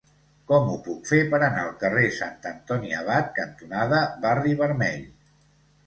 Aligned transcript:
Com 0.51 0.71
ho 0.71 0.77
puc 0.87 1.03
fer 1.09 1.19
per 1.33 1.41
anar 1.49 1.65
al 1.67 1.75
carrer 1.85 2.07
Sant 2.21 2.49
Antoni 2.55 2.99
Abat 3.03 3.31
cantonada 3.39 4.05
Barri 4.27 4.59
Vermell? 4.67 5.11